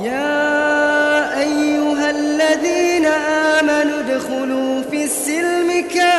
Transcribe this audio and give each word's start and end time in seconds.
يا 0.00 1.38
أيها 1.40 2.10
الذين 2.10 3.06
آمنوا 3.60 4.00
ادخلوا 4.00 4.82
في 4.90 5.04
السلم 5.04 5.84
كافة. 5.94 6.12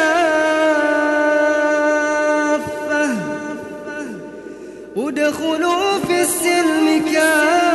ادخلوا 4.97 5.99
في 6.07 6.21
السلم 6.21 7.01
كافة. 7.13 7.73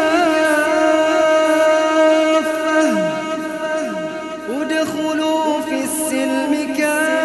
ادخلوا 4.51 5.61
في 5.61 5.85
السلم 5.85 6.53
كافة. 6.79 7.19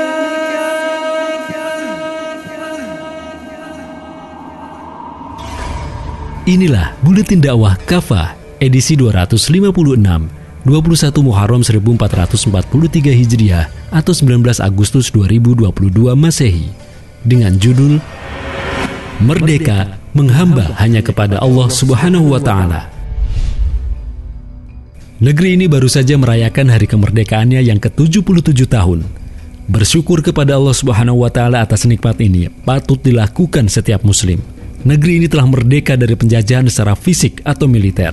Inilah 6.43 6.91
Buletin 6.99 7.39
Dakwah 7.39 7.79
Kafa 7.87 8.36
edisi 8.63 8.95
256 8.95 9.35
21 10.63 11.27
Muharram 11.27 11.59
1443 11.59 13.19
Hijriah 13.19 13.67
atau 13.91 14.15
19 14.15 14.63
Agustus 14.63 15.11
2022 15.11 15.67
Masehi 16.15 16.71
dengan 17.27 17.51
judul 17.59 17.99
Merdeka 19.19 19.99
menghamba 20.15 20.71
hanya 20.79 21.03
kepada 21.03 21.43
Allah 21.43 21.67
Subhanahu 21.67 22.31
wa 22.31 22.39
taala. 22.39 22.91
Negeri 25.23 25.55
ini 25.55 25.71
baru 25.71 25.87
saja 25.87 26.19
merayakan 26.19 26.67
hari 26.67 26.89
kemerdekaannya 26.89 27.64
yang 27.64 27.79
ke-77 27.79 28.67
tahun. 28.67 29.07
Bersyukur 29.71 30.19
kepada 30.19 30.59
Allah 30.59 30.75
Subhanahu 30.75 31.23
wa 31.23 31.31
taala 31.31 31.64
atas 31.64 31.87
nikmat 31.87 32.19
ini 32.19 32.52
patut 32.52 33.00
dilakukan 33.00 33.72
setiap 33.72 34.03
muslim. 34.03 34.44
Negeri 34.83 35.23
ini 35.23 35.27
telah 35.31 35.47
merdeka 35.47 35.95
dari 35.95 36.19
penjajahan 36.19 36.67
secara 36.67 37.00
fisik 37.00 37.39
atau 37.47 37.72
militer. 37.72 38.11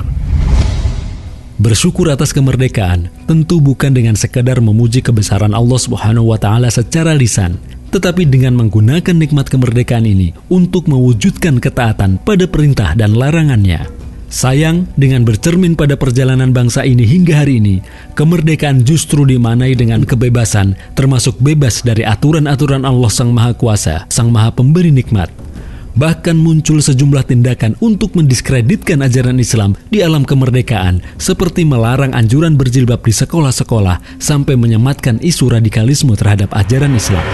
Bersyukur 1.61 2.09
atas 2.09 2.33
kemerdekaan 2.33 3.13
tentu 3.29 3.61
bukan 3.61 3.93
dengan 3.93 4.17
sekadar 4.17 4.65
memuji 4.65 5.05
kebesaran 5.05 5.53
Allah 5.53 5.77
Subhanahu 5.77 6.33
wa 6.33 6.41
taala 6.41 6.73
secara 6.73 7.13
lisan, 7.13 7.61
tetapi 7.93 8.25
dengan 8.25 8.57
menggunakan 8.57 9.13
nikmat 9.13 9.53
kemerdekaan 9.53 10.09
ini 10.09 10.33
untuk 10.49 10.89
mewujudkan 10.89 11.61
ketaatan 11.61 12.17
pada 12.25 12.49
perintah 12.49 12.97
dan 12.97 13.13
larangannya. 13.13 13.85
Sayang, 14.33 14.89
dengan 14.97 15.21
bercermin 15.29 15.77
pada 15.77 16.01
perjalanan 16.01 16.49
bangsa 16.49 16.81
ini 16.89 17.05
hingga 17.05 17.45
hari 17.45 17.61
ini, 17.61 17.85
kemerdekaan 18.17 18.81
justru 18.81 19.29
dimanai 19.29 19.77
dengan 19.77 20.09
kebebasan, 20.09 20.81
termasuk 20.97 21.37
bebas 21.45 21.85
dari 21.85 22.09
aturan-aturan 22.09 22.89
Allah 22.89 23.13
Sang 23.13 23.37
Maha 23.37 23.53
Kuasa, 23.53 24.09
Sang 24.09 24.33
Maha 24.33 24.49
Pemberi 24.49 24.97
Nikmat. 24.97 25.50
Bahkan 25.91 26.39
muncul 26.39 26.79
sejumlah 26.79 27.27
tindakan 27.27 27.75
untuk 27.83 28.15
mendiskreditkan 28.15 29.03
ajaran 29.03 29.43
Islam 29.43 29.75
di 29.91 30.07
alam 30.07 30.23
kemerdekaan, 30.23 31.03
seperti 31.19 31.67
melarang 31.67 32.15
anjuran 32.15 32.55
berjilbab 32.55 33.03
di 33.03 33.11
sekolah-sekolah 33.11 34.23
sampai 34.23 34.55
menyematkan 34.55 35.19
isu 35.19 35.51
radikalisme 35.51 36.15
terhadap 36.15 36.55
ajaran 36.55 36.95
Islam. 36.95 37.27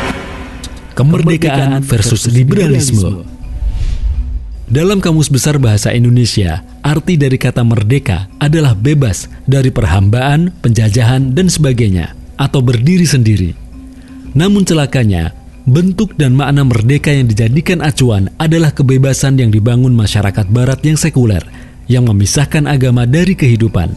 Kemerdekaan 0.96 1.84
versus 1.84 2.24
liberalisme. 2.32 3.28
Dalam 4.66 4.98
Kamus 4.98 5.30
Besar 5.30 5.62
Bahasa 5.62 5.94
Indonesia, 5.94 6.66
arti 6.82 7.14
dari 7.14 7.38
kata 7.38 7.62
merdeka 7.62 8.26
adalah 8.42 8.74
bebas 8.74 9.30
dari 9.46 9.70
perhambaan, 9.70 10.50
penjajahan, 10.58 11.36
dan 11.38 11.46
sebagainya, 11.46 12.18
atau 12.34 12.64
berdiri 12.64 13.06
sendiri. 13.06 13.54
Namun 14.34 14.66
celakanya, 14.66 15.30
bentuk 15.66 16.14
dan 16.14 16.38
makna 16.38 16.62
merdeka 16.62 17.10
yang 17.10 17.26
dijadikan 17.26 17.82
acuan 17.82 18.30
adalah 18.38 18.70
kebebasan 18.70 19.34
yang 19.36 19.50
dibangun 19.50 19.92
masyarakat 19.92 20.46
barat 20.48 20.78
yang 20.86 20.94
sekuler, 20.94 21.42
yang 21.90 22.06
memisahkan 22.06 22.70
agama 22.70 23.02
dari 23.04 23.34
kehidupan. 23.34 23.90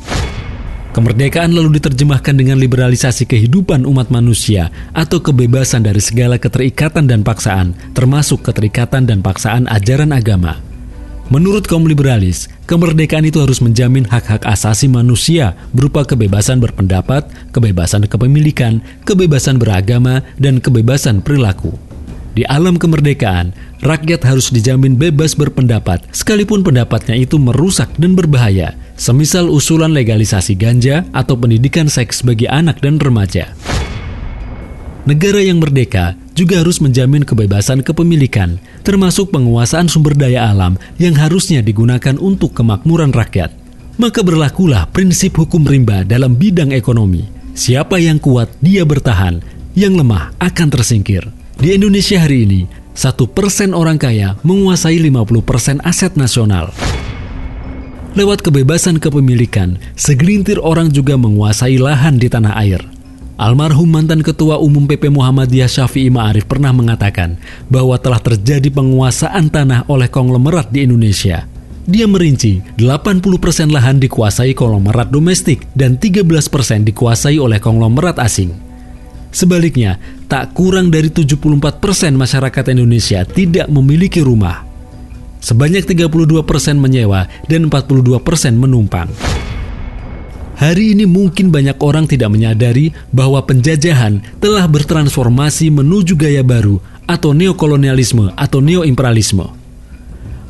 Kemerdekaan 0.90 1.54
lalu 1.54 1.78
diterjemahkan 1.78 2.34
dengan 2.34 2.58
liberalisasi 2.58 3.30
kehidupan 3.30 3.86
umat 3.86 4.10
manusia 4.10 4.74
atau 4.90 5.22
kebebasan 5.22 5.86
dari 5.86 6.02
segala 6.02 6.42
keterikatan 6.42 7.06
dan 7.06 7.22
paksaan, 7.22 7.78
termasuk 7.94 8.42
keterikatan 8.42 9.06
dan 9.06 9.22
paksaan 9.22 9.70
ajaran 9.70 10.10
agama. 10.10 10.69
Menurut 11.30 11.70
kaum 11.70 11.86
liberalis, 11.86 12.50
kemerdekaan 12.66 13.22
itu 13.22 13.38
harus 13.38 13.62
menjamin 13.62 14.02
hak-hak 14.02 14.50
asasi 14.50 14.90
manusia 14.90 15.54
berupa 15.78 16.02
kebebasan 16.02 16.58
berpendapat, 16.58 17.30
kebebasan 17.54 18.10
kepemilikan, 18.10 18.82
kebebasan 19.06 19.62
beragama, 19.62 20.26
dan 20.42 20.58
kebebasan 20.58 21.22
perilaku. 21.22 21.78
Di 22.34 22.50
alam 22.50 22.82
kemerdekaan, 22.82 23.54
rakyat 23.86 24.26
harus 24.26 24.50
dijamin 24.50 24.98
bebas 24.98 25.38
berpendapat, 25.38 26.02
sekalipun 26.10 26.66
pendapatnya 26.66 27.14
itu 27.14 27.38
merusak 27.38 27.94
dan 28.02 28.18
berbahaya, 28.18 28.74
semisal 28.98 29.54
usulan 29.54 29.94
legalisasi 29.94 30.58
ganja 30.58 31.06
atau 31.14 31.38
pendidikan 31.38 31.86
seks 31.86 32.26
bagi 32.26 32.50
anak 32.50 32.82
dan 32.82 32.98
remaja. 32.98 33.54
Negara 35.06 35.46
yang 35.46 35.62
merdeka 35.62 36.18
juga 36.40 36.64
harus 36.64 36.80
menjamin 36.80 37.28
kebebasan 37.28 37.84
kepemilikan, 37.84 38.56
termasuk 38.88 39.36
penguasaan 39.36 39.92
sumber 39.92 40.16
daya 40.16 40.48
alam 40.48 40.80
yang 40.96 41.12
harusnya 41.20 41.60
digunakan 41.60 42.16
untuk 42.16 42.56
kemakmuran 42.56 43.12
rakyat. 43.12 43.52
Maka 44.00 44.24
berlakulah 44.24 44.88
prinsip 44.96 45.36
hukum 45.36 45.68
rimba 45.68 46.08
dalam 46.08 46.40
bidang 46.40 46.72
ekonomi. 46.72 47.28
Siapa 47.52 48.00
yang 48.00 48.24
kuat, 48.24 48.48
dia 48.64 48.88
bertahan. 48.88 49.44
Yang 49.76 50.00
lemah 50.00 50.32
akan 50.40 50.68
tersingkir. 50.72 51.28
Di 51.60 51.76
Indonesia 51.76 52.24
hari 52.24 52.48
ini, 52.48 52.62
satu 52.96 53.28
persen 53.28 53.76
orang 53.76 54.00
kaya 54.00 54.40
menguasai 54.48 54.96
50% 55.04 55.84
aset 55.84 56.16
nasional. 56.16 56.72
Lewat 58.16 58.40
kebebasan 58.40 59.04
kepemilikan, 59.04 59.76
segelintir 60.00 60.64
orang 60.64 60.90
juga 60.90 61.20
menguasai 61.20 61.76
lahan 61.76 62.16
di 62.16 62.32
tanah 62.32 62.56
air. 62.56 62.82
Almarhum 63.40 63.88
mantan 63.88 64.20
Ketua 64.20 64.60
Umum 64.60 64.84
PP 64.84 65.08
Muhammadiyah 65.16 65.72
Syafi'i 65.72 66.12
Ma'arif 66.12 66.44
pernah 66.44 66.76
mengatakan 66.76 67.40
bahwa 67.72 67.96
telah 67.96 68.20
terjadi 68.20 68.68
penguasaan 68.68 69.48
tanah 69.48 69.88
oleh 69.88 70.12
konglomerat 70.12 70.68
di 70.76 70.84
Indonesia. 70.84 71.48
Dia 71.88 72.04
merinci 72.04 72.60
80% 72.76 73.72
lahan 73.72 74.04
dikuasai 74.04 74.52
konglomerat 74.52 75.08
domestik 75.08 75.72
dan 75.72 75.96
13% 75.96 76.52
dikuasai 76.92 77.40
oleh 77.40 77.64
konglomerat 77.64 78.20
asing. 78.20 78.52
Sebaliknya, 79.32 79.96
tak 80.28 80.52
kurang 80.52 80.92
dari 80.92 81.08
74% 81.08 81.80
masyarakat 82.20 82.66
Indonesia 82.76 83.24
tidak 83.24 83.72
memiliki 83.72 84.20
rumah. 84.20 84.68
Sebanyak 85.40 85.88
32% 85.88 86.28
menyewa 86.76 87.24
dan 87.48 87.72
42% 87.72 88.20
menumpang. 88.60 89.39
Hari 90.60 90.92
ini 90.92 91.08
mungkin 91.08 91.56
banyak 91.56 91.80
orang 91.80 92.04
tidak 92.04 92.36
menyadari 92.36 92.92
bahwa 93.16 93.40
penjajahan 93.48 94.20
telah 94.44 94.68
bertransformasi 94.68 95.72
menuju 95.72 96.20
gaya 96.20 96.44
baru 96.44 96.84
atau 97.08 97.32
neokolonialisme 97.32 98.36
atau 98.36 98.60
neoimperialisme. 98.60 99.48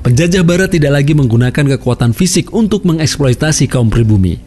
Penjajah 0.02 0.42
barat 0.42 0.74
tidak 0.74 0.98
lagi 0.98 1.14
menggunakan 1.14 1.78
kekuatan 1.78 2.18
fisik 2.18 2.50
untuk 2.50 2.90
mengeksploitasi 2.90 3.70
kaum 3.70 3.94
pribumi. 3.94 4.42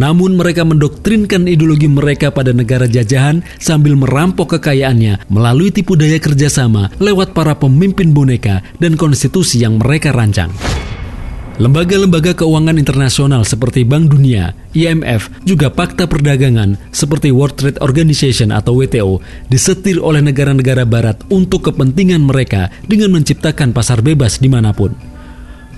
Namun 0.00 0.32
mereka 0.32 0.64
mendoktrinkan 0.64 1.44
ideologi 1.44 1.92
mereka 1.92 2.32
pada 2.32 2.56
negara 2.56 2.88
jajahan 2.88 3.44
sambil 3.60 3.92
merampok 3.92 4.56
kekayaannya 4.56 5.28
melalui 5.28 5.68
tipu 5.68 5.92
daya 5.92 6.16
kerjasama 6.16 6.88
lewat 6.96 7.36
para 7.36 7.52
pemimpin 7.60 8.16
boneka 8.16 8.64
dan 8.80 8.96
konstitusi 8.96 9.60
yang 9.60 9.76
mereka 9.76 10.08
rancang. 10.08 10.48
Lembaga-lembaga 11.60 12.32
keuangan 12.32 12.80
internasional 12.80 13.44
seperti 13.44 13.84
Bank 13.84 14.08
Dunia, 14.08 14.56
IMF, 14.72 15.28
juga 15.44 15.68
Fakta 15.68 16.08
Perdagangan 16.08 16.80
seperti 16.96 17.28
World 17.28 17.60
Trade 17.60 17.78
Organization 17.84 18.56
atau 18.56 18.80
WTO 18.80 19.20
disetir 19.52 20.00
oleh 20.00 20.24
negara-negara 20.24 20.88
barat 20.88 21.20
untuk 21.28 21.68
kepentingan 21.68 22.24
mereka 22.24 22.72
dengan 22.88 23.12
menciptakan 23.12 23.76
pasar 23.76 24.00
bebas 24.00 24.40
di 24.40 24.48
mana 24.48 24.72
pun. 24.72 24.96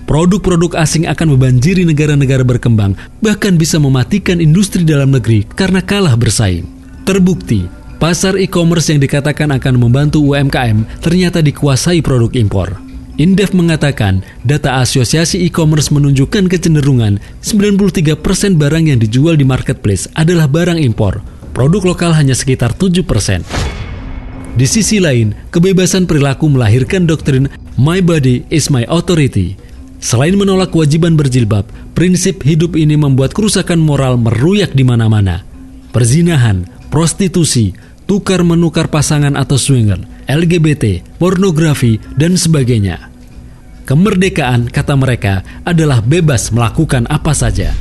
Produk-produk 0.06 0.78
asing 0.78 1.10
akan 1.10 1.34
membanjiri 1.34 1.82
negara-negara 1.82 2.46
berkembang, 2.46 2.94
bahkan 3.18 3.58
bisa 3.58 3.82
mematikan 3.82 4.38
industri 4.38 4.86
dalam 4.86 5.10
negeri 5.10 5.42
karena 5.58 5.82
kalah 5.82 6.14
bersaing. 6.14 6.70
Terbukti, 7.02 7.66
pasar 7.98 8.38
e-commerce 8.38 8.94
yang 8.94 9.02
dikatakan 9.02 9.50
akan 9.50 9.74
membantu 9.74 10.22
UMKM 10.22 11.02
ternyata 11.02 11.42
dikuasai 11.42 11.98
produk 11.98 12.30
impor. 12.38 12.93
Indef 13.14 13.54
mengatakan 13.54 14.26
data 14.42 14.82
asosiasi 14.82 15.46
e-commerce 15.46 15.94
menunjukkan 15.94 16.50
kecenderungan 16.50 17.22
93% 17.46 18.18
barang 18.58 18.90
yang 18.90 18.98
dijual 18.98 19.38
di 19.38 19.46
marketplace 19.46 20.10
adalah 20.18 20.50
barang 20.50 20.82
impor. 20.82 21.22
Produk 21.54 21.94
lokal 21.94 22.10
hanya 22.18 22.34
sekitar 22.34 22.74
7%. 22.74 23.06
Di 24.58 24.66
sisi 24.66 24.98
lain, 24.98 25.30
kebebasan 25.54 26.10
perilaku 26.10 26.50
melahirkan 26.50 27.06
doktrin 27.06 27.46
My 27.78 28.02
Body 28.02 28.50
is 28.50 28.66
My 28.66 28.82
Authority. 28.90 29.54
Selain 30.02 30.34
menolak 30.34 30.74
kewajiban 30.74 31.14
berjilbab, 31.14 31.70
prinsip 31.94 32.42
hidup 32.42 32.74
ini 32.74 32.98
membuat 32.98 33.30
kerusakan 33.30 33.78
moral 33.78 34.18
meruyak 34.18 34.74
di 34.74 34.82
mana-mana. 34.82 35.46
Perzinahan, 35.94 36.66
prostitusi, 36.90 37.78
tukar 38.04 38.44
menukar 38.44 38.88
pasangan 38.88 39.36
atau 39.36 39.56
swinger, 39.56 40.00
LGBT, 40.28 41.04
pornografi, 41.16 42.00
dan 42.16 42.36
sebagainya. 42.36 43.12
Kemerdekaan, 43.84 44.72
kata 44.72 44.96
mereka, 44.96 45.44
adalah 45.68 46.00
bebas 46.00 46.48
melakukan 46.48 47.04
apa 47.12 47.36
saja. 47.36 47.76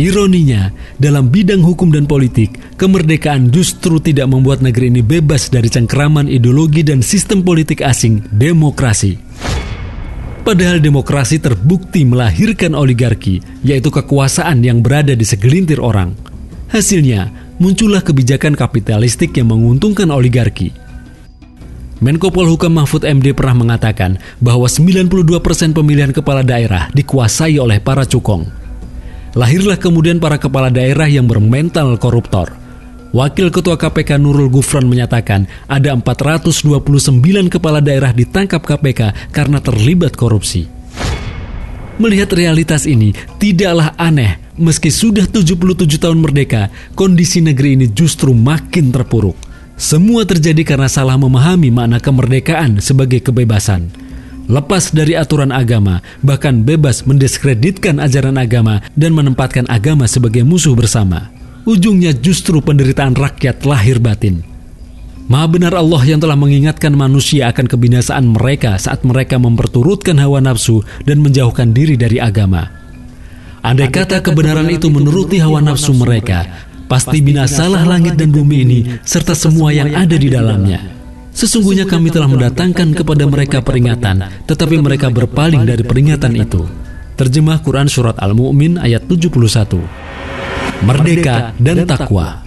Ironinya, 0.00 0.72
dalam 0.96 1.28
bidang 1.28 1.60
hukum 1.60 1.92
dan 1.92 2.08
politik, 2.08 2.56
kemerdekaan 2.80 3.52
justru 3.52 4.00
tidak 4.00 4.32
membuat 4.32 4.64
negeri 4.64 4.88
ini 4.88 5.04
bebas 5.04 5.52
dari 5.52 5.68
cengkeraman 5.68 6.24
ideologi 6.24 6.80
dan 6.80 7.04
sistem 7.04 7.44
politik 7.44 7.84
asing 7.84 8.24
demokrasi. 8.32 9.20
Padahal 10.40 10.80
demokrasi 10.80 11.36
terbukti 11.36 12.08
melahirkan 12.08 12.72
oligarki, 12.72 13.44
yaitu 13.60 13.92
kekuasaan 13.92 14.64
yang 14.64 14.80
berada 14.80 15.12
di 15.12 15.26
segelintir 15.28 15.84
orang. 15.84 16.16
Hasilnya, 16.72 17.49
muncullah 17.60 18.00
kebijakan 18.00 18.56
kapitalistik 18.56 19.36
yang 19.36 19.52
menguntungkan 19.52 20.08
oligarki. 20.08 20.72
Menko 22.00 22.32
Polhukam 22.32 22.80
Mahfud 22.80 23.04
MD 23.04 23.36
pernah 23.36 23.60
mengatakan 23.60 24.16
bahwa 24.40 24.64
92% 24.64 25.76
pemilihan 25.76 26.16
kepala 26.16 26.40
daerah 26.40 26.88
dikuasai 26.96 27.60
oleh 27.60 27.76
para 27.76 28.08
cukong. 28.08 28.48
Lahirlah 29.36 29.76
kemudian 29.76 30.16
para 30.16 30.40
kepala 30.40 30.72
daerah 30.72 31.04
yang 31.06 31.28
bermental 31.28 32.00
koruptor. 32.00 32.56
Wakil 33.12 33.52
Ketua 33.52 33.76
KPK 33.76 34.16
Nurul 34.16 34.48
Gufron 34.48 34.88
menyatakan 34.88 35.44
ada 35.68 35.92
429 35.92 37.20
kepala 37.52 37.84
daerah 37.84 38.16
ditangkap 38.16 38.64
KPK 38.64 39.30
karena 39.34 39.60
terlibat 39.60 40.16
korupsi. 40.16 40.64
Melihat 42.00 42.32
realitas 42.32 42.88
ini, 42.88 43.12
tidaklah 43.36 43.92
aneh 44.00 44.49
meski 44.60 44.92
sudah 44.92 45.24
77 45.24 45.96
tahun 45.96 46.20
merdeka, 46.20 46.68
kondisi 46.92 47.40
negeri 47.40 47.80
ini 47.80 47.86
justru 47.88 48.36
makin 48.36 48.92
terpuruk. 48.92 49.34
Semua 49.80 50.28
terjadi 50.28 50.60
karena 50.60 50.92
salah 50.92 51.16
memahami 51.16 51.72
makna 51.72 51.96
kemerdekaan 51.96 52.84
sebagai 52.84 53.24
kebebasan. 53.24 53.88
Lepas 54.44 54.92
dari 54.92 55.16
aturan 55.16 55.54
agama, 55.54 56.04
bahkan 56.20 56.60
bebas 56.60 57.08
mendiskreditkan 57.08 57.96
ajaran 57.96 58.36
agama 58.36 58.84
dan 58.92 59.16
menempatkan 59.16 59.64
agama 59.72 60.04
sebagai 60.04 60.44
musuh 60.44 60.76
bersama. 60.76 61.32
Ujungnya 61.64 62.12
justru 62.12 62.60
penderitaan 62.60 63.16
rakyat 63.16 63.64
lahir 63.64 63.96
batin. 63.96 64.44
Maha 65.30 65.46
benar 65.46 65.78
Allah 65.78 66.02
yang 66.02 66.18
telah 66.18 66.34
mengingatkan 66.34 66.90
manusia 66.90 67.46
akan 67.54 67.70
kebinasaan 67.70 68.26
mereka 68.34 68.74
saat 68.74 69.06
mereka 69.06 69.38
memperturutkan 69.38 70.18
hawa 70.18 70.42
nafsu 70.42 70.82
dan 71.06 71.22
menjauhkan 71.22 71.70
diri 71.70 71.94
dari 71.94 72.18
agama. 72.18 72.79
Andai 73.60 73.92
kata 73.92 74.24
kebenaran 74.24 74.68
itu 74.72 74.88
menuruti 74.88 75.36
hawa 75.36 75.60
nafsu 75.60 75.92
mereka, 75.92 76.48
Pasti 76.90 77.22
binasalah 77.22 77.86
langit 77.86 78.18
dan 78.18 78.34
bumi 78.34 78.66
ini 78.66 78.78
serta 79.06 79.30
semua 79.30 79.70
yang 79.70 79.94
ada 79.94 80.18
di 80.18 80.26
dalamnya. 80.26 80.90
Sesungguhnya 81.30 81.86
kami 81.86 82.10
telah 82.10 82.26
mendatangkan 82.26 82.98
kepada 82.98 83.30
mereka 83.30 83.62
peringatan, 83.62 84.26
tetapi 84.50 84.82
mereka 84.82 85.06
berpaling 85.06 85.62
dari 85.62 85.86
peringatan 85.86 86.34
itu. 86.34 86.66
Terjemah 87.14 87.62
Quran 87.62 87.86
Surat 87.86 88.18
Al-Mu'min 88.18 88.82
ayat 88.82 89.06
71 89.06 89.30
Merdeka 90.82 91.54
dan 91.62 91.86
Takwa 91.86 92.42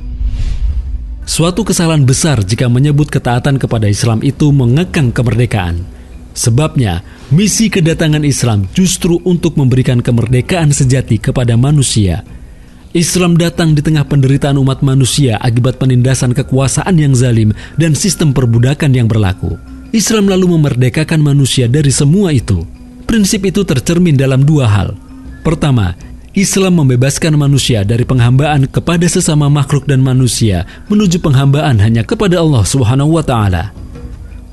Suatu 1.23 1.63
kesalahan 1.63 2.03
besar 2.03 2.43
jika 2.43 2.67
menyebut 2.67 3.07
ketaatan 3.07 3.55
kepada 3.55 3.87
Islam 3.87 4.19
itu 4.25 4.51
mengekang 4.51 5.15
kemerdekaan. 5.15 5.87
Sebabnya, 6.33 7.05
misi 7.29 7.69
kedatangan 7.69 8.25
Islam 8.25 8.65
justru 8.73 9.21
untuk 9.25 9.57
memberikan 9.57 10.01
kemerdekaan 10.01 10.73
sejati 10.73 11.21
kepada 11.21 11.53
manusia– 11.57 12.21
Islam 12.93 13.33
datang 13.41 13.73
di 13.73 13.81
tengah 13.81 14.05
penderitaan 14.05 14.53
umat 14.61 14.85
manusia 14.85 15.41
akibat 15.41 15.81
penindasan 15.81 16.29
kekuasaan 16.29 16.93
yang 16.93 17.17
zalim 17.17 17.49
dan 17.73 17.97
sistem 17.97 18.37
perbudakan 18.37 18.93
yang 18.93 19.09
berlaku. 19.09 19.57
Islam 19.89 20.29
lalu 20.29 20.53
memerdekakan 20.53 21.17
manusia 21.17 21.65
dari 21.65 21.89
semua 21.89 22.29
itu. 22.29 22.61
Prinsip 23.09 23.49
itu 23.49 23.65
tercermin 23.65 24.13
dalam 24.13 24.45
dua 24.45 24.69
hal. 24.69 24.93
Pertama, 25.41 25.97
Islam 26.37 26.85
membebaskan 26.85 27.33
manusia 27.33 27.81
dari 27.81 28.05
penghambaan 28.05 28.69
kepada 28.69 29.09
sesama 29.09 29.49
makhluk 29.49 29.89
dan 29.89 29.97
manusia 29.97 30.69
menuju 30.85 31.17
penghambaan 31.17 31.81
hanya 31.81 32.05
kepada 32.05 32.45
Allah 32.45 32.61
Subhanahu 32.61 33.17
wa 33.17 33.25
taala. 33.25 33.73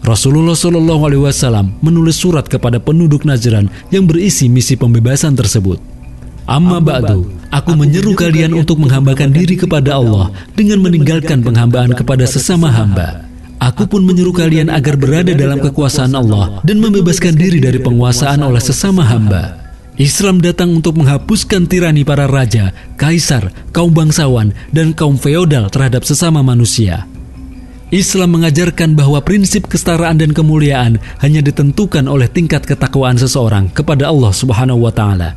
Rasulullah 0.00 0.56
Shallallahu 0.56 1.02
alaihi 1.12 1.23
wasallam 1.29 1.76
menulis 1.85 2.17
surat 2.17 2.49
kepada 2.49 2.81
penduduk 2.81 3.29
Najran 3.29 3.69
yang 3.93 4.08
berisi 4.08 4.49
misi 4.49 4.73
pembebasan 4.73 5.37
tersebut. 5.37 5.76
Amma 6.49 6.81
ba'du, 6.81 7.31
aku 7.52 7.76
menyeru 7.76 8.17
kalian 8.17 8.56
untuk 8.56 8.81
menghambakan 8.81 9.31
diri 9.31 9.55
kepada 9.55 10.00
Allah 10.00 10.32
dengan 10.56 10.82
meninggalkan 10.82 11.44
penghambaan 11.44 11.93
kepada 11.94 12.25
sesama 12.26 12.73
hamba. 12.73 13.29
Aku 13.61 13.85
pun 13.85 14.00
menyeru 14.00 14.32
kalian 14.32 14.73
agar 14.73 14.97
berada 14.97 15.37
dalam 15.37 15.61
kekuasaan 15.61 16.17
Allah 16.17 16.64
dan 16.64 16.81
membebaskan 16.81 17.37
diri 17.37 17.61
dari 17.61 17.76
penguasaan 17.76 18.41
oleh 18.41 18.58
sesama 18.58 19.05
hamba. 19.05 19.61
Islam 20.00 20.41
datang 20.41 20.73
untuk 20.73 20.97
menghapuskan 20.97 21.69
tirani 21.69 22.08
para 22.08 22.25
raja, 22.25 22.73
kaisar, 22.97 23.52
kaum 23.69 23.93
bangsawan, 23.93 24.56
dan 24.73 24.97
kaum 24.97 25.20
feodal 25.20 25.69
terhadap 25.69 26.08
sesama 26.08 26.41
manusia. 26.41 27.05
Islam 27.90 28.38
mengajarkan 28.38 28.94
bahwa 28.94 29.19
prinsip 29.19 29.66
kesetaraan 29.66 30.14
dan 30.14 30.31
kemuliaan 30.31 31.02
hanya 31.19 31.42
ditentukan 31.42 32.06
oleh 32.06 32.31
tingkat 32.31 32.62
ketakwaan 32.62 33.19
seseorang 33.19 33.66
kepada 33.75 34.06
Allah 34.06 34.31
Subhanahu 34.31 34.87
wa 34.87 34.94
taala. 34.94 35.34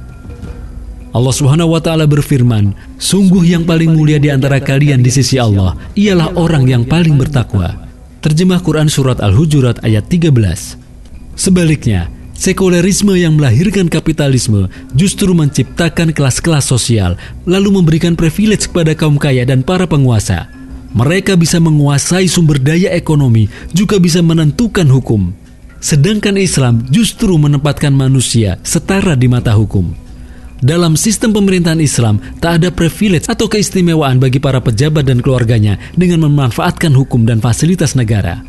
Allah 1.17 1.33
Subhanahu 1.33 1.73
wa 1.73 1.81
taala 1.81 2.05
berfirman, 2.05 2.77
"Sungguh 3.01 3.41
yang 3.41 3.65
paling 3.65 3.97
mulia 3.97 4.21
di 4.21 4.29
antara 4.29 4.61
kalian 4.61 5.01
di 5.01 5.09
sisi 5.09 5.41
Allah 5.41 5.73
ialah 5.97 6.37
orang 6.37 6.69
yang 6.69 6.85
paling 6.85 7.17
bertakwa." 7.17 7.73
Terjemah 8.21 8.61
Quran 8.61 8.85
surat 8.85 9.17
Al-Hujurat 9.17 9.81
ayat 9.81 10.05
13. 10.05 10.77
Sebaliknya, 11.33 12.13
sekulerisme 12.37 13.17
yang 13.17 13.33
melahirkan 13.33 13.89
kapitalisme 13.89 14.69
justru 14.93 15.33
menciptakan 15.33 16.13
kelas-kelas 16.13 16.69
sosial, 16.69 17.17
lalu 17.49 17.81
memberikan 17.81 18.13
privilege 18.13 18.69
kepada 18.69 18.93
kaum 18.93 19.17
kaya 19.17 19.41
dan 19.41 19.65
para 19.65 19.89
penguasa. 19.89 20.62
Mereka 20.93 21.33
bisa 21.33 21.57
menguasai 21.57 22.29
sumber 22.29 22.61
daya 22.61 22.93
ekonomi, 22.93 23.49
juga 23.73 23.97
bisa 23.97 24.21
menentukan 24.21 24.85
hukum. 24.85 25.33
Sedangkan 25.83 26.39
Islam 26.39 26.85
justru 26.87 27.35
menempatkan 27.35 27.91
manusia 27.91 28.61
setara 28.63 29.17
di 29.17 29.27
mata 29.27 29.51
hukum. 29.51 29.91
Dalam 30.63 30.95
sistem 30.95 31.35
pemerintahan 31.35 31.83
Islam, 31.83 32.23
tak 32.39 32.63
ada 32.63 32.71
privilege 32.71 33.27
atau 33.27 33.51
keistimewaan 33.51 34.15
bagi 34.15 34.39
para 34.39 34.63
pejabat 34.63 35.03
dan 35.03 35.19
keluarganya 35.19 35.75
dengan 35.91 36.23
memanfaatkan 36.23 36.95
hukum 36.95 37.27
dan 37.27 37.43
fasilitas 37.43 37.99
negara. 37.99 38.39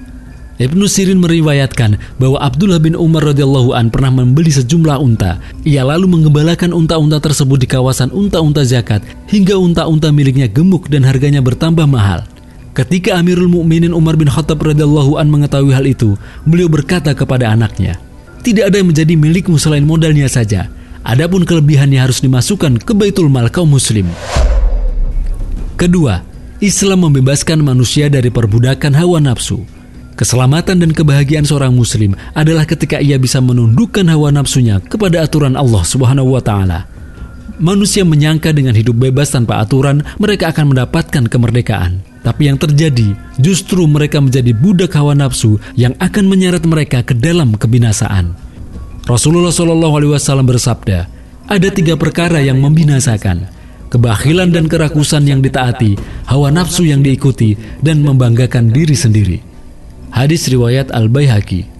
Ibnu 0.54 0.86
Sirin 0.86 1.18
meriwayatkan 1.18 1.98
bahwa 2.22 2.38
Abdullah 2.38 2.78
bin 2.78 2.94
Umar 2.94 3.26
radhiyallahu 3.26 3.74
an 3.74 3.90
pernah 3.90 4.14
membeli 4.14 4.54
sejumlah 4.54 5.02
unta. 5.02 5.42
Ia 5.66 5.82
lalu 5.82 6.06
menggembalakan 6.06 6.70
unta-unta 6.70 7.18
tersebut 7.18 7.58
di 7.58 7.66
kawasan 7.66 8.14
unta-unta 8.14 8.62
zakat 8.62 9.02
hingga 9.26 9.58
unta-unta 9.58 10.14
miliknya 10.14 10.46
gemuk 10.46 10.86
dan 10.86 11.02
harganya 11.02 11.42
bertambah 11.42 11.90
mahal. 11.90 12.22
Ketika 12.74 13.14
Amirul 13.14 13.46
Mukminin 13.46 13.94
Umar 13.94 14.18
bin 14.18 14.26
Khattab 14.26 14.58
radhiyallahu 14.58 15.14
an 15.14 15.30
mengetahui 15.30 15.70
hal 15.70 15.86
itu, 15.86 16.18
beliau 16.42 16.66
berkata 16.66 17.14
kepada 17.14 17.54
anaknya, 17.54 18.02
"Tidak 18.42 18.66
ada 18.66 18.82
yang 18.82 18.90
menjadi 18.90 19.14
milikmu 19.14 19.54
selain 19.62 19.86
modalnya 19.86 20.26
saja." 20.26 20.66
Adapun 21.06 21.46
kelebihannya 21.46 22.02
harus 22.02 22.18
dimasukkan 22.18 22.82
ke 22.82 22.90
Baitul 22.98 23.30
Mal 23.30 23.46
kaum 23.54 23.70
muslim. 23.70 24.10
Kedua, 25.78 26.26
Islam 26.58 27.06
membebaskan 27.06 27.62
manusia 27.62 28.10
dari 28.10 28.34
perbudakan 28.34 28.90
hawa 28.98 29.22
nafsu. 29.22 29.62
Keselamatan 30.18 30.82
dan 30.82 30.90
kebahagiaan 30.90 31.46
seorang 31.46 31.70
muslim 31.70 32.18
adalah 32.34 32.66
ketika 32.66 32.98
ia 32.98 33.22
bisa 33.22 33.38
menundukkan 33.38 34.02
hawa 34.10 34.34
nafsunya 34.34 34.82
kepada 34.82 35.22
aturan 35.22 35.54
Allah 35.54 35.84
Subhanahu 35.86 36.34
wa 36.34 36.42
taala. 36.42 36.90
Manusia 37.62 38.02
menyangka 38.02 38.50
dengan 38.50 38.74
hidup 38.74 38.98
bebas 38.98 39.30
tanpa 39.30 39.62
aturan 39.62 40.02
mereka 40.18 40.50
akan 40.50 40.74
mendapatkan 40.74 41.30
kemerdekaan. 41.30 42.13
Tapi 42.24 42.48
yang 42.48 42.56
terjadi 42.56 43.12
justru 43.36 43.84
mereka 43.84 44.16
menjadi 44.16 44.56
budak 44.56 44.96
hawa 44.96 45.12
nafsu 45.12 45.60
yang 45.76 45.92
akan 46.00 46.24
menyeret 46.24 46.64
mereka 46.64 47.04
ke 47.04 47.12
dalam 47.12 47.52
kebinasaan. 47.52 48.32
Rasulullah 49.04 49.52
Shallallahu 49.52 49.94
Alaihi 50.00 50.12
Wasallam 50.16 50.48
bersabda, 50.48 51.04
ada 51.44 51.68
tiga 51.68 52.00
perkara 52.00 52.40
yang 52.40 52.56
membinasakan: 52.64 53.44
kebakhilan 53.92 54.48
dan 54.48 54.64
kerakusan 54.64 55.28
yang 55.28 55.44
ditaati, 55.44 56.00
hawa 56.24 56.48
nafsu 56.48 56.88
yang 56.88 57.04
diikuti, 57.04 57.52
dan 57.84 58.00
membanggakan 58.00 58.72
diri 58.72 58.96
sendiri. 58.96 59.38
Hadis 60.08 60.48
riwayat 60.48 60.88
Al 60.96 61.12
Baihaqi. 61.12 61.73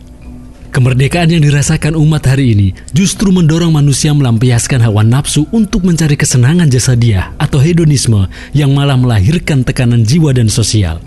Kemerdekaan 0.74 1.30
yang 1.30 1.38
dirasakan 1.38 1.94
umat 1.94 2.26
hari 2.26 2.50
ini 2.50 2.74
justru 2.90 3.30
mendorong 3.30 3.70
manusia 3.70 4.10
melampiaskan 4.10 4.82
hawa 4.82 5.06
nafsu 5.06 5.46
untuk 5.54 5.86
mencari 5.86 6.18
kesenangan 6.18 6.66
jasadiah 6.66 7.30
atau 7.38 7.62
hedonisme 7.62 8.26
yang 8.50 8.74
malah 8.74 8.98
melahirkan 8.98 9.62
tekanan 9.62 10.02
jiwa 10.02 10.34
dan 10.34 10.50
sosial. 10.50 10.98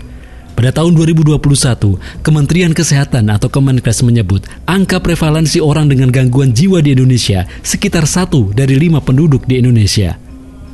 Pada 0.56 0.72
tahun 0.72 0.96
2021, 0.96 2.00
Kementerian 2.24 2.72
Kesehatan 2.72 3.28
atau 3.28 3.52
Kemenkes 3.52 4.00
menyebut 4.08 4.48
angka 4.64 5.04
prevalensi 5.04 5.60
orang 5.60 5.92
dengan 5.92 6.08
gangguan 6.08 6.56
jiwa 6.56 6.80
di 6.80 6.96
Indonesia 6.96 7.44
sekitar 7.60 8.08
satu 8.08 8.56
dari 8.56 8.72
lima 8.72 9.04
penduduk 9.04 9.44
di 9.44 9.60
Indonesia. 9.60 10.16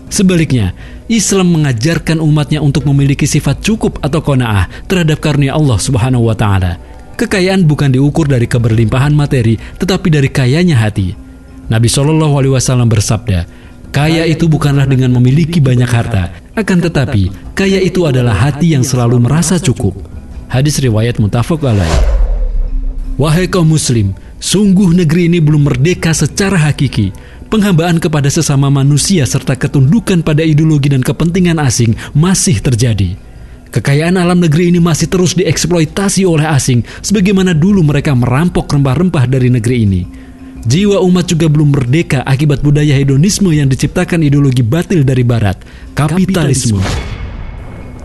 Sebaliknya, 0.06 0.70
Islam 1.10 1.50
mengajarkan 1.50 2.22
umatnya 2.22 2.62
untuk 2.62 2.86
memiliki 2.86 3.26
sifat 3.26 3.58
cukup 3.58 3.98
atau 4.06 4.22
kona'ah 4.22 4.86
terhadap 4.86 5.18
karunia 5.18 5.58
Allah 5.58 5.82
Subhanahu 5.82 6.30
wa 6.30 6.38
taala. 6.38 6.93
Kekayaan 7.14 7.62
bukan 7.62 7.94
diukur 7.94 8.26
dari 8.26 8.50
keberlimpahan 8.50 9.14
materi, 9.14 9.54
tetapi 9.78 10.10
dari 10.10 10.26
kayanya 10.26 10.82
hati. 10.82 11.14
Nabi 11.70 11.86
Shallallahu 11.86 12.34
alaihi 12.34 12.54
wasallam 12.58 12.90
bersabda, 12.90 13.46
Kaya 13.94 14.26
itu 14.26 14.50
bukanlah 14.50 14.90
dengan 14.90 15.14
memiliki 15.14 15.62
banyak 15.62 15.86
harta, 15.86 16.34
akan 16.58 16.78
tetapi 16.90 17.54
kaya 17.54 17.78
itu 17.78 18.02
adalah 18.10 18.34
hati 18.34 18.74
yang 18.74 18.82
selalu 18.82 19.22
merasa 19.22 19.62
cukup. 19.62 19.94
Hadis 20.50 20.82
riwayat 20.82 21.22
mutafak 21.22 21.62
alaih. 21.62 21.94
Wahai 23.14 23.46
kaum 23.46 23.70
muslim, 23.70 24.10
sungguh 24.42 24.90
negeri 24.90 25.30
ini 25.30 25.38
belum 25.38 25.70
merdeka 25.70 26.10
secara 26.10 26.58
hakiki. 26.58 27.14
Penghambaan 27.46 28.02
kepada 28.02 28.26
sesama 28.26 28.66
manusia 28.66 29.22
serta 29.22 29.54
ketundukan 29.54 30.26
pada 30.26 30.42
ideologi 30.42 30.90
dan 30.90 31.06
kepentingan 31.06 31.62
asing 31.62 31.94
masih 32.10 32.58
terjadi. 32.58 33.14
Kekayaan 33.74 34.14
alam 34.14 34.38
negeri 34.38 34.70
ini 34.70 34.78
masih 34.78 35.10
terus 35.10 35.34
dieksploitasi 35.34 36.22
oleh 36.22 36.46
asing 36.46 36.86
sebagaimana 37.02 37.58
dulu 37.58 37.82
mereka 37.82 38.14
merampok 38.14 38.70
rempah-rempah 38.70 39.26
dari 39.26 39.50
negeri 39.50 39.76
ini. 39.82 40.02
Jiwa 40.62 41.02
umat 41.02 41.26
juga 41.26 41.50
belum 41.50 41.74
merdeka 41.74 42.22
akibat 42.22 42.62
budaya 42.62 42.94
hedonisme 42.94 43.50
yang 43.50 43.66
diciptakan 43.66 44.22
ideologi 44.22 44.62
batil 44.62 45.02
dari 45.02 45.26
barat, 45.26 45.58
kapitalisme. 45.90 46.78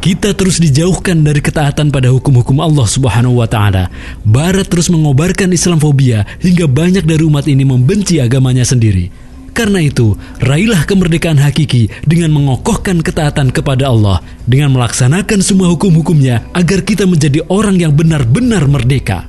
Kita 0.02 0.34
terus 0.34 0.58
dijauhkan 0.58 1.22
dari 1.22 1.38
ketaatan 1.38 1.94
pada 1.94 2.10
hukum-hukum 2.10 2.58
Allah 2.66 2.90
Subhanahu 2.90 3.38
wa 3.38 3.46
taala. 3.46 3.94
Barat 4.26 4.66
terus 4.74 4.90
mengobarkan 4.90 5.54
Islamfobia 5.54 6.26
hingga 6.42 6.66
banyak 6.66 7.06
dari 7.06 7.22
umat 7.30 7.46
ini 7.46 7.62
membenci 7.62 8.18
agamanya 8.18 8.66
sendiri. 8.66 9.29
Karena 9.60 9.84
itu, 9.84 10.16
raihlah 10.40 10.88
kemerdekaan 10.88 11.36
hakiki 11.36 11.92
dengan 12.08 12.32
mengokohkan 12.32 13.04
ketaatan 13.04 13.52
kepada 13.52 13.92
Allah 13.92 14.24
dengan 14.48 14.72
melaksanakan 14.72 15.44
semua 15.44 15.68
hukum-hukumnya 15.76 16.48
agar 16.56 16.80
kita 16.80 17.04
menjadi 17.04 17.44
orang 17.52 17.76
yang 17.76 17.92
benar-benar 17.92 18.64
merdeka. 18.72 19.28